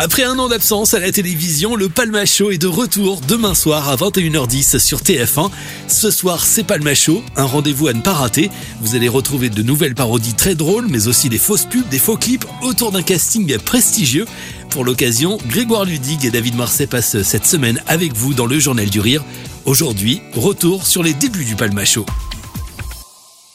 Après 0.00 0.22
un 0.22 0.38
an 0.38 0.46
d'absence 0.46 0.94
à 0.94 1.00
la 1.00 1.10
télévision, 1.10 1.74
le 1.74 1.88
Palma 1.88 2.24
Show 2.24 2.52
est 2.52 2.58
de 2.58 2.68
retour 2.68 3.20
demain 3.26 3.52
soir 3.52 3.88
à 3.88 3.96
21h10 3.96 4.78
sur 4.78 5.00
TF1. 5.00 5.50
Ce 5.88 6.12
soir, 6.12 6.46
c'est 6.46 6.62
Palma 6.62 6.94
Show, 6.94 7.20
un 7.34 7.46
rendez-vous 7.46 7.88
à 7.88 7.92
ne 7.92 8.00
pas 8.00 8.12
rater. 8.12 8.48
Vous 8.80 8.94
allez 8.94 9.08
retrouver 9.08 9.50
de 9.50 9.60
nouvelles 9.60 9.96
parodies 9.96 10.34
très 10.34 10.54
drôles, 10.54 10.86
mais 10.88 11.08
aussi 11.08 11.28
des 11.28 11.36
fausses 11.36 11.64
pubs, 11.64 11.88
des 11.88 11.98
faux 11.98 12.16
clips 12.16 12.44
autour 12.62 12.92
d'un 12.92 13.02
casting 13.02 13.58
prestigieux. 13.58 14.26
Pour 14.70 14.84
l'occasion, 14.84 15.36
Grégoire 15.48 15.84
Ludig 15.84 16.24
et 16.24 16.30
David 16.30 16.54
Marseille 16.54 16.86
passent 16.86 17.20
cette 17.22 17.46
semaine 17.46 17.82
avec 17.88 18.12
vous 18.12 18.34
dans 18.34 18.46
le 18.46 18.60
Journal 18.60 18.88
du 18.88 19.00
Rire. 19.00 19.24
Aujourd'hui, 19.64 20.20
retour 20.32 20.86
sur 20.86 21.02
les 21.02 21.12
débuts 21.12 21.44
du 21.44 21.56
Palma 21.56 21.84
Show. 21.84 22.06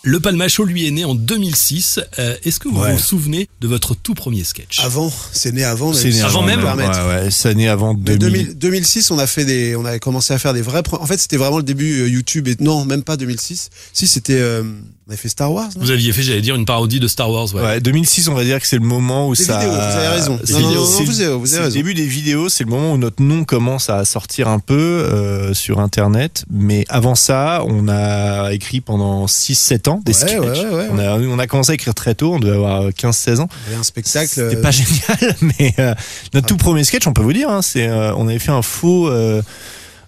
Le 0.06 0.20
Palmacho, 0.20 0.66
lui, 0.66 0.86
est 0.86 0.92
né 0.92 1.06
en 1.06 1.16
2006. 1.16 2.02
Euh, 2.20 2.36
Est-ce 2.44 2.60
que 2.60 2.68
vous 2.68 2.78
Ouais. 2.82 2.92
vous 2.92 3.00
souvenez 3.00 3.48
de 3.62 3.70
votre 3.70 3.96
tout 3.96 4.14
premier 4.14 4.44
sketch? 4.44 4.80
Avant, 4.84 5.10
c'est 5.32 5.54
né 5.54 5.64
avant. 5.64 5.94
C'est 5.94 6.10
né 6.10 6.20
Avant 6.22 6.40
avant 6.46 6.46
même 6.46 6.60
Ouais, 6.66 6.86
ouais, 7.24 7.32
c'est 7.32 7.56
né 7.56 7.70
avant 7.70 7.94
Mais 7.94 8.18
2000. 8.18 8.48
2000 8.48 8.58
2006, 8.58 9.12
on 9.12 9.18
a 9.20 9.28
fait 9.28 9.46
des, 9.46 9.78
on 9.78 9.86
a 9.86 10.00
commencé 10.00 10.34
à 10.34 10.40
faire 10.40 10.54
des 10.54 10.62
vrais. 10.62 10.84
En 10.92 11.06
fait, 11.06 11.18
c'était 11.20 11.38
vraiment 11.38 11.56
le 11.58 11.64
début 11.64 12.02
euh, 12.02 12.10
YouTube 12.10 12.50
et 12.50 12.58
non, 12.60 12.84
même 12.84 13.04
pas 13.04 13.16
2006. 13.16 13.70
Si 13.94 14.08
c'était, 14.08 14.34
euh, 14.40 14.64
on 15.08 15.12
avait 15.12 15.18
fait 15.18 15.30
Star 15.30 15.54
Wars. 15.54 15.70
Non? 15.78 15.86
Vous 15.86 15.92
aviez 15.92 16.12
fait, 16.12 16.22
j'allais 16.24 16.42
dire, 16.42 16.56
une 16.56 16.66
parodie 16.66 17.00
de 17.00 17.08
Star 17.08 17.30
Wars. 17.32 17.54
Ouais. 17.56 17.62
Ouais, 17.62 17.80
2006, 17.80 18.28
on 18.28 18.34
va 18.34 18.44
dire 18.44 18.60
que 18.60 18.68
c'est 18.68 18.78
le 18.80 18.86
moment 18.86 19.30
où 19.30 19.36
Des 19.38 19.44
ça. 19.46 19.58
vidéos, 19.60 19.72
vous 19.74 19.80
avez 19.80 20.08
raison. 20.10 20.40
C'est 20.44 20.54
Non, 20.54 20.60
non, 20.60 20.84
vous 20.84 21.22
avez- 21.22 21.34
vous 21.38 21.54
avez 21.56 21.66
le 21.68 21.72
début 21.72 21.94
des 21.94 22.08
vidéos, 22.08 22.50
c'est 22.50 22.66
le 22.66 22.70
moment 22.70 22.92
où 22.92 22.98
notre 22.98 23.22
nom 23.24 23.46
commence 23.46 23.90
à 23.90 24.04
sortir 24.04 24.50
un 24.50 24.60
peu 24.60 24.74
euh, 24.76 25.54
sur 25.54 25.80
Internet. 25.80 26.44
Mais 26.52 26.84
avant 26.90 27.16
ça, 27.16 27.64
on 27.68 27.88
a 27.88 28.52
écrit 28.52 28.82
pendant 28.82 29.28
6-7 29.28 29.88
ans 29.88 29.93
des 29.98 30.12
Ouais, 30.12 30.28
sketchs. 30.28 30.40
ouais, 30.40 30.48
ouais, 30.66 30.70
ouais. 30.76 30.88
On, 30.92 31.00
a, 31.00 31.18
on 31.18 31.40
a 31.40 31.48
commencé 31.48 31.72
à 31.72 31.76
écrire 31.76 31.94
très 31.94 32.16
tôt, 32.16 32.34
on 32.34 32.40
devait 32.40 32.56
avoir 32.56 32.90
15-16 32.90 33.40
ans. 33.40 33.48
Il 33.68 33.70
y 33.70 33.74
avait 33.74 33.80
un 33.80 33.84
spectacle. 33.84 34.28
C'était 34.30 34.56
euh, 34.58 34.62
pas 34.62 34.72
génial, 34.72 35.36
mais 35.42 35.74
euh, 35.80 35.94
notre 36.34 36.48
tout 36.48 36.58
premier 36.58 36.84
sketch, 36.84 37.08
on 37.08 37.14
peut 37.14 37.22
vous 37.22 37.34
dire, 37.34 37.50
hein, 37.50 37.62
c'est 37.62 37.88
euh, 37.88 38.14
on 38.16 38.28
avait 38.28 38.40
fait 38.40 38.52
un 38.52 38.62
faux. 38.62 39.08
euh, 39.10 39.42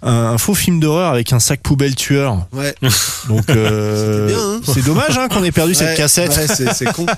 un, 0.02 0.11
un 0.33 0.38
faux 0.38 0.53
film 0.53 0.80
d'horreur 0.80 1.11
avec 1.13 1.33
un 1.33 1.39
sac 1.39 1.61
poubelle 1.61 1.95
tueur. 1.95 2.45
Ouais. 2.53 2.75
Donc 3.28 3.50
euh, 3.50 4.30
hein. 4.36 4.61
c'est 4.72 4.86
dommage 4.86 5.17
hein, 5.17 5.28
qu'on 5.30 5.44
ait 5.44 5.52
perdu 5.52 5.73
cette 5.73 5.97
cassette. 5.97 6.30
ouais, 6.38 6.73
c'est 6.73 6.94
con. 6.94 7.06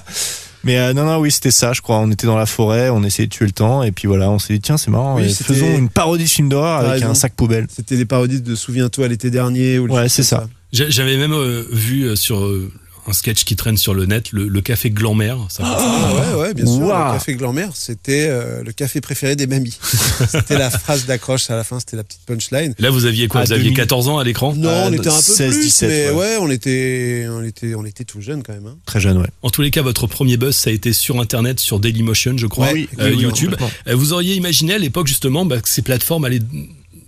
Mais 0.63 0.77
euh, 0.79 0.93
non, 0.93 1.05
non, 1.05 1.17
oui, 1.17 1.31
c'était 1.31 1.51
ça, 1.51 1.71
je 1.73 1.81
crois. 1.81 1.97
On 1.97 2.09
était 2.11 2.27
dans 2.27 2.37
la 2.37 2.45
forêt, 2.45 2.89
on 2.89 3.03
essayait 3.03 3.27
de 3.27 3.31
tuer 3.33 3.45
le 3.45 3.51
temps, 3.51 3.83
et 3.83 3.91
puis 3.91 4.07
voilà, 4.07 4.29
on 4.29 4.39
s'est 4.39 4.53
dit, 4.53 4.59
tiens, 4.59 4.77
c'est 4.77 4.89
marrant, 4.91 5.15
Oui, 5.15 5.25
et 5.25 5.43
faisons 5.43 5.77
une 5.77 5.87
parodie 5.87 6.23
de 6.25 6.29
film 6.29 6.49
d'horreur 6.49 6.79
avec 6.79 6.91
raison. 7.01 7.09
un 7.09 7.13
sac 7.13 7.33
poubelle. 7.35 7.67
C'était 7.73 7.95
des 7.95 8.05
parodies 8.05 8.41
de 8.41 8.55
Souviens-toi 8.55 9.07
l'été 9.07 9.29
dernier. 9.29 9.79
Ou 9.79 9.87
Ouais, 9.93 10.09
c'est 10.09 10.23
ça. 10.23 10.47
J'a- 10.73 10.89
J'avais 10.89 11.17
même 11.17 11.33
euh, 11.33 11.63
vu 11.71 12.03
euh, 12.03 12.15
sur 12.15 12.43
euh, 12.43 12.71
un 13.09 13.13
sketch 13.13 13.45
qui 13.45 13.55
traîne 13.55 13.77
sur 13.77 13.93
le 13.93 14.05
net, 14.05 14.33
le, 14.33 14.49
le 14.49 14.61
café 14.61 14.89
Glanmer. 14.89 15.33
Ça 15.47 15.63
Ah 15.65 16.13
ouais, 16.35 16.41
ouais, 16.41 16.53
bien 16.53 16.65
sûr. 16.65 16.81
Le 16.81 17.13
café 17.13 17.35
Glanmer, 17.35 17.67
c'était 17.73 18.27
euh, 18.29 18.63
le 18.65 18.73
café 18.73 18.99
préféré 18.99 19.37
des 19.37 19.47
mamies. 19.47 19.77
c'était 20.29 20.57
la 20.57 20.69
phrase 20.69 21.05
d'accroche 21.05 21.49
à 21.49 21.55
la 21.55 21.63
fin, 21.63 21.79
c'était 21.79 21.95
la 21.95 22.03
petite 22.03 22.19
punchline. 22.25 22.73
Là, 22.79 22.89
vous 22.89 23.05
aviez 23.05 23.29
quoi 23.29 23.39
À 23.39 23.43
Vous 23.45 23.53
aviez 23.53 23.63
2000. 23.69 23.77
14 23.77 24.09
ans 24.09 24.17
à 24.17 24.25
l'écran? 24.25 24.53
Non, 24.57 24.69
Ah, 24.69 24.87
on 24.89 24.91
était 24.91 25.07
un 25.07 25.15
peu 25.15 25.21
16, 25.21 25.53
plus, 25.53 25.63
17, 25.63 25.89
mais 25.89 26.09
ouais. 26.09 26.15
ouais, 26.17 26.37
on 26.41 26.49
était, 26.51 27.27
on 27.29 27.43
était, 27.45 27.75
on 27.75 27.85
était 27.85 28.03
tout 28.03 28.19
jeune 28.19 28.43
quand 28.43 28.51
même. 28.53 28.67
hein. 28.67 28.75
Très 28.85 28.99
jeune, 28.99 29.17
ouais. 29.19 29.29
En 29.41 29.49
tous 29.51 29.61
les 29.61 29.71
cas, 29.71 29.81
votre 29.83 30.05
premier 30.07 30.35
buzz, 30.35 30.53
ça 30.57 30.69
a 30.69 30.73
été 30.73 30.91
sur 30.91 31.21
Internet, 31.21 31.61
sur 31.61 31.79
Dailymotion, 31.79 32.37
je 32.37 32.47
crois, 32.47 32.65
Ouais, 32.67 32.73
oui, 32.73 32.89
euh, 32.99 33.11
oui, 33.15 33.21
YouTube. 33.21 33.51
complètement. 33.51 33.71
Euh, 33.87 33.95
Vous 33.95 34.11
auriez 34.11 34.35
imaginé 34.35 34.73
à 34.73 34.79
l'époque, 34.79 35.07
justement, 35.07 35.45
bah, 35.45 35.61
que 35.61 35.69
ces 35.69 35.81
plateformes 35.81 36.25
allaient 36.25 36.41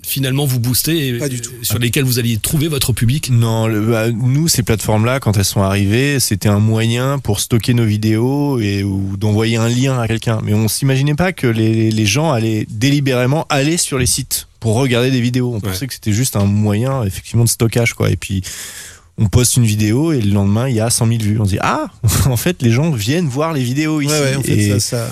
finalement 0.10 0.46
vous 0.46 0.60
booster 0.60 1.08
et 1.08 1.14
Pas 1.20 1.30
du 1.30 1.40
tout. 1.40 1.52
sur 1.62 1.78
lesquelles 1.80 2.04
vous 2.04 2.20
alliez 2.20 2.38
trouver 2.38 2.68
votre 2.68 2.92
public 2.94 3.30
Non, 3.32 3.68
le- 3.68 3.80
bah, 3.82 4.10
nous, 4.12 4.48
ces 4.48 4.64
plateformes-là, 4.64 5.20
quand 5.20 5.38
elles 5.38 5.46
sont 5.46 5.62
arrivées, 5.62 6.20
c'était 6.20 6.50
un 6.50 6.60
moyen 6.60 7.20
pour 7.20 7.40
stocker 7.40 7.74
nos 7.74 7.86
vidéos 7.86 8.60
et 8.60 8.84
ou 8.84 9.16
d'envoyer 9.18 9.58
un 9.58 9.70
lien 9.70 10.00
à 10.00 10.08
quelqu'un. 10.08 10.40
Mais 10.44 10.54
on 10.54 10.68
s'imaginait 10.68 11.16
pas 11.16 11.32
que 11.32 11.48
les, 11.48 11.92
les 11.92 12.06
gens 12.06 12.32
allaient 12.32 12.66
délibérément 12.70 13.46
aller 13.50 13.78
sur 13.78 13.98
les 14.00 14.06
sites 14.08 14.48
pour 14.60 14.76
regarder 14.76 15.12
des 15.12 15.22
vidéos. 15.22 15.54
On 15.56 15.60
pensait 15.62 15.88
que 15.88 15.94
c'était 15.94 16.12
juste 16.12 16.36
un 16.36 16.46
moyen, 16.46 17.04
effectivement, 17.04 17.44
de 17.46 17.50
stockage, 17.50 17.94
quoi. 17.94 18.10
Et 18.10 18.16
puis, 18.18 18.42
on 19.22 19.28
poste 19.28 19.58
une 19.58 19.66
vidéo 19.66 20.14
et 20.14 20.22
le 20.22 20.32
lendemain, 20.32 20.70
il 20.70 20.76
y 20.76 20.80
a 20.80 20.90
100 20.90 21.08
000 21.08 21.20
vues. 21.22 21.38
On 21.40 21.46
se 21.46 21.50
dit, 21.52 21.58
ah, 21.62 21.92
en 22.26 22.38
fait, 22.38 22.62
les 22.62 22.72
gens 22.72 22.90
viennent 22.92 23.28
voir 23.28 23.52
les 23.54 23.62
vidéos 23.64 24.00
ici. 24.02 24.12
Ouais, 24.12 24.20
ouais, 24.22 24.36
en 24.38 24.42
fait, 24.42 24.58
et, 24.58 24.70
ça, 24.72 24.80
ça- 24.80 25.10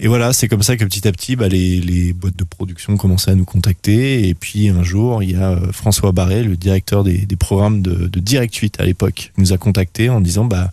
et 0.00 0.06
voilà, 0.06 0.32
c'est 0.32 0.46
comme 0.46 0.62
ça 0.62 0.76
que 0.76 0.84
petit 0.84 1.08
à 1.08 1.12
petit, 1.12 1.34
bah, 1.34 1.48
les, 1.48 1.80
les 1.80 2.12
boîtes 2.12 2.36
de 2.36 2.44
production 2.44 2.96
commençaient 2.96 3.32
à 3.32 3.34
nous 3.34 3.44
contacter. 3.44 4.28
Et 4.28 4.34
puis 4.34 4.68
un 4.68 4.84
jour, 4.84 5.22
il 5.24 5.32
y 5.32 5.34
a 5.34 5.50
euh, 5.50 5.72
François 5.72 6.12
Barré, 6.12 6.44
le 6.44 6.56
directeur 6.56 7.02
des, 7.02 7.18
des 7.18 7.36
programmes 7.36 7.82
de, 7.82 8.06
de 8.06 8.20
Direct 8.20 8.54
8 8.54 8.80
à 8.80 8.84
l'époque, 8.84 9.32
qui 9.34 9.40
nous 9.40 9.52
a 9.52 9.58
contactés 9.58 10.08
en 10.08 10.20
disant 10.20 10.44
bah, 10.44 10.70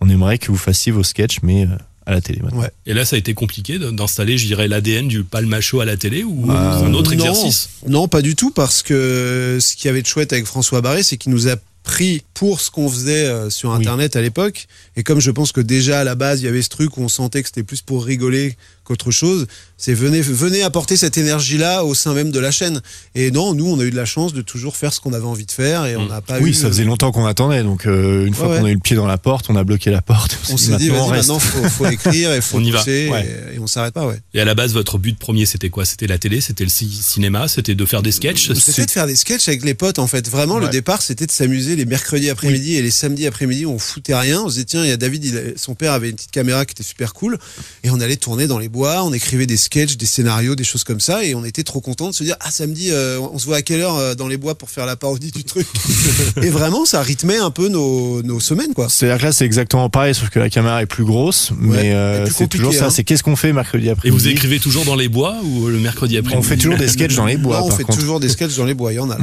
on 0.00 0.08
aimerait 0.08 0.38
que 0.38 0.48
vous 0.50 0.56
fassiez 0.58 0.90
vos 0.90 1.04
sketchs, 1.04 1.38
mais 1.44 1.66
euh, 1.66 1.76
à 2.04 2.10
la 2.12 2.20
télé 2.20 2.40
maintenant. 2.42 2.62
Ouais. 2.62 2.70
Et 2.86 2.94
là, 2.94 3.04
ça 3.04 3.14
a 3.14 3.18
été 3.20 3.34
compliqué 3.34 3.78
d'installer, 3.78 4.38
je 4.38 4.46
dirais, 4.46 4.66
l'ADN 4.66 5.06
du 5.06 5.22
Palma 5.22 5.60
Show 5.60 5.78
à 5.80 5.84
la 5.84 5.96
télé 5.96 6.24
ou 6.24 6.50
Euh, 6.50 6.54
un 6.84 6.94
autre 6.94 7.12
non. 7.14 7.18
exercice? 7.18 7.68
Non, 7.86 8.08
pas 8.08 8.22
du 8.22 8.34
tout, 8.34 8.50
parce 8.50 8.82
que 8.82 9.58
ce 9.60 9.76
qu'il 9.76 9.86
y 9.86 9.88
avait 9.90 10.02
de 10.02 10.06
chouette 10.08 10.32
avec 10.32 10.46
François 10.46 10.80
Barré, 10.80 11.04
c'est 11.04 11.16
qu'il 11.16 11.30
nous 11.30 11.46
a 11.48 11.54
pris 11.98 12.22
pour 12.32 12.60
ce 12.60 12.70
qu'on 12.70 12.88
faisait 12.88 13.26
euh, 13.26 13.50
sur 13.50 13.70
Oui. 13.70 13.76
Internet 13.78 14.14
à 14.14 14.20
l'époque. 14.22 14.66
Et 14.96 15.02
comme 15.02 15.20
je 15.20 15.32
pense 15.32 15.50
que 15.50 15.60
déjà 15.60 15.98
à 16.00 16.04
la 16.04 16.14
base, 16.14 16.40
il 16.40 16.44
y 16.44 16.48
avait 16.48 16.62
ce 16.62 16.68
truc 16.68 16.96
où 16.96 17.02
on 17.02 17.08
sentait 17.08 17.42
que 17.42 17.48
c'était 17.48 17.64
plus 17.64 17.80
pour 17.82 18.04
rigoler 18.04 18.56
qu'autre 18.84 19.10
chose, 19.10 19.46
c'est 19.76 19.92
venez, 19.92 20.22
venez 20.22 20.62
apporter 20.62 20.96
cette 20.96 21.18
énergie-là 21.18 21.84
au 21.84 21.94
sein 21.94 22.14
même 22.14 22.30
de 22.30 22.38
la 22.40 22.50
chaîne. 22.50 22.80
Et 23.14 23.30
non, 23.30 23.52
nous, 23.54 23.66
on 23.66 23.78
a 23.80 23.84
eu 23.84 23.90
de 23.90 23.96
la 23.96 24.06
chance 24.06 24.32
de 24.32 24.40
toujours 24.40 24.76
faire 24.76 24.94
ce 24.94 25.00
qu'on 25.00 25.12
avait 25.12 25.26
envie 25.26 25.44
de 25.44 25.50
faire 25.52 25.84
et 25.86 25.94
on 25.96 26.04
Mm. 26.04 26.08
n'a 26.08 26.20
pas 26.22 26.38
Oui, 26.38 26.50
eu. 26.50 26.54
ça 26.54 26.68
faisait 26.68 26.84
longtemps 26.84 27.10
qu'on 27.12 27.26
attendait. 27.26 27.62
Donc 27.64 27.86
euh, 27.86 28.24
une 28.26 28.32
fois 28.34 28.48
Ouais, 28.48 28.58
qu'on 28.60 28.64
a 28.64 28.70
eu 28.70 28.74
le 28.74 28.78
pied 28.80 28.96
dans 28.96 29.06
la 29.06 29.18
porte, 29.18 29.46
on 29.50 29.56
a 29.56 29.64
bloqué 29.64 29.90
la 29.90 30.00
porte. 30.00 30.38
On 30.50 30.56
s'est 30.56 30.76
dit, 30.76 30.88
Maintenant, 30.90 31.08
maintenant, 31.10 31.38
faut, 31.40 31.68
faut 31.68 31.86
écrire 31.86 32.32
et 32.32 32.40
faut 32.48 32.58
On 32.58 32.64
y 32.64 32.70
va. 32.70 32.82
Ouais. 32.84 33.28
et, 33.52 33.56
et 33.56 33.58
on 33.58 33.66
s'arrête 33.66 33.92
pas, 33.92 34.06
ouais. 34.06 34.20
Et 34.34 34.40
à 34.40 34.44
la 34.46 34.54
base, 34.54 34.72
votre 34.72 34.96
but 34.98 35.18
premier, 35.18 35.44
c'était 35.44 35.68
quoi? 35.70 35.84
C'était 35.84 36.06
la 36.06 36.16
télé? 36.18 36.40
C'était 36.40 36.64
le 36.64 36.70
ci- 36.70 36.88
cinéma? 37.02 37.46
C'était 37.48 37.74
de 37.74 37.84
faire 37.84 38.02
des 38.02 38.12
sketchs? 38.12 38.52
C'était 38.54 38.86
de 38.86 38.90
faire 38.90 39.06
des 39.08 39.16
sketchs 39.16 39.48
avec 39.48 39.64
les 39.64 39.74
potes 39.74 39.98
en 39.98 40.06
fait. 40.06 40.28
Vraiment, 40.30 40.58
le 40.58 40.68
départ, 40.68 41.02
c'était 41.02 41.26
de 41.26 41.32
s'amuser 41.32 41.76
les 41.76 41.84
mercredis 41.88 42.30
après-midi 42.30 42.76
et 42.76 42.82
les 42.82 42.90
samedis 42.90 43.26
après-midi, 43.26 43.66
on 43.66 43.78
foutait 43.78 44.14
rien. 44.14 44.42
On 44.42 44.48
se 44.48 44.54
disait, 44.54 44.64
tiens, 44.64 44.84
il 44.84 44.88
y 44.88 44.92
a 44.92 44.96
David, 44.96 45.54
son 45.56 45.74
père 45.74 45.92
avait 45.92 46.10
une 46.10 46.16
petite 46.16 46.30
caméra 46.30 46.64
qui 46.64 46.72
était 46.72 46.82
super 46.82 47.14
cool. 47.14 47.38
Et 47.84 47.90
on 47.90 48.00
allait 48.00 48.16
tourner 48.16 48.46
dans 48.46 48.58
les 48.58 48.68
bois, 48.68 49.02
on 49.04 49.12
écrivait 49.12 49.46
des 49.46 49.56
sketchs, 49.56 49.96
des 49.96 50.06
scénarios, 50.06 50.54
des 50.54 50.64
choses 50.64 50.84
comme 50.84 51.00
ça. 51.00 51.24
Et 51.24 51.34
on 51.34 51.44
était 51.44 51.64
trop 51.64 51.80
contents 51.80 52.08
de 52.08 52.14
se 52.14 52.24
dire, 52.24 52.36
ah, 52.40 52.50
samedi, 52.50 52.90
euh, 52.90 53.18
on 53.20 53.38
se 53.38 53.46
voit 53.46 53.56
à 53.56 53.62
quelle 53.62 53.80
heure 53.80 53.96
euh, 53.96 54.14
dans 54.14 54.28
les 54.28 54.36
bois 54.36 54.56
pour 54.56 54.70
faire 54.70 54.86
la 54.86 54.96
parodie 54.96 55.30
du 55.30 55.44
truc? 55.44 55.66
et 56.42 56.50
vraiment, 56.50 56.84
ça 56.84 57.02
rythmait 57.02 57.38
un 57.38 57.50
peu 57.50 57.68
nos, 57.68 58.22
nos 58.22 58.40
semaines, 58.40 58.74
quoi. 58.74 58.88
C'est-à-dire 58.88 59.18
que 59.18 59.24
là, 59.26 59.32
c'est 59.32 59.44
exactement 59.44 59.88
pareil, 59.90 60.14
sauf 60.14 60.28
que 60.30 60.38
la 60.38 60.50
caméra 60.50 60.82
est 60.82 60.86
plus 60.86 61.04
grosse. 61.04 61.52
Mais 61.58 61.94
euh, 61.94 62.26
c'est 62.26 62.48
toujours 62.48 62.72
ça. 62.72 62.86
Hein. 62.86 62.90
C'est 62.90 63.04
qu'est-ce 63.04 63.22
qu'on 63.22 63.36
fait 63.36 63.52
mercredi 63.52 63.90
après-midi 63.90 64.08
Et 64.08 64.10
vous 64.10 64.28
écrivez 64.28 64.58
toujours 64.58 64.84
dans 64.84 64.96
les 64.96 65.08
bois 65.08 65.36
ou 65.42 65.68
le 65.68 65.78
mercredi 65.78 66.16
après-midi? 66.16 66.46
On 66.46 66.48
fait 66.48 66.56
toujours 66.56 66.78
des 66.78 66.88
sketchs 66.88 67.16
dans 67.16 67.26
les 67.26 67.36
bois. 67.36 67.62
On 67.62 67.70
fait 67.70 67.84
toujours 67.84 68.20
des 68.20 68.28
sketchs 68.28 68.56
dans 68.56 68.64
les 68.64 68.74
bois, 68.74 68.92
il 68.92 68.96
y 68.96 69.00
en 69.00 69.10
a. 69.10 69.18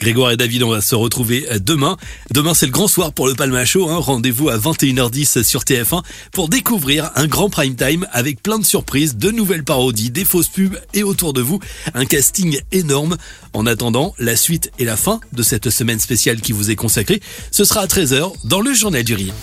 Grégoire 0.00 0.32
et 0.32 0.36
David, 0.36 0.62
on 0.62 0.70
va 0.70 0.80
se 0.80 0.94
retrouver 0.94 1.46
demain. 1.60 1.91
Demain, 2.30 2.54
c'est 2.54 2.66
le 2.66 2.72
grand 2.72 2.88
soir 2.88 3.12
pour 3.12 3.26
le 3.26 3.34
Palma 3.34 3.64
Show. 3.64 3.88
Hein. 3.88 3.98
Rendez-vous 3.98 4.48
à 4.48 4.58
21h10 4.58 5.42
sur 5.42 5.62
TF1 5.62 6.02
pour 6.32 6.48
découvrir 6.48 7.10
un 7.16 7.26
grand 7.26 7.50
prime 7.50 7.76
time 7.76 8.06
avec 8.12 8.42
plein 8.42 8.58
de 8.58 8.64
surprises, 8.64 9.16
de 9.16 9.30
nouvelles 9.30 9.64
parodies, 9.64 10.10
des 10.10 10.24
fausses 10.24 10.48
pubs 10.48 10.78
et 10.94 11.02
autour 11.02 11.32
de 11.32 11.40
vous 11.40 11.60
un 11.94 12.04
casting 12.04 12.60
énorme. 12.72 13.16
En 13.52 13.66
attendant, 13.66 14.14
la 14.18 14.36
suite 14.36 14.70
et 14.78 14.84
la 14.84 14.96
fin 14.96 15.20
de 15.32 15.42
cette 15.42 15.70
semaine 15.70 16.00
spéciale 16.00 16.40
qui 16.40 16.52
vous 16.52 16.70
est 16.70 16.76
consacrée, 16.76 17.20
ce 17.50 17.64
sera 17.64 17.80
à 17.80 17.86
13h 17.86 18.32
dans 18.44 18.60
le 18.60 18.72
Journal 18.72 19.04
du 19.04 19.14
Rire. 19.14 19.34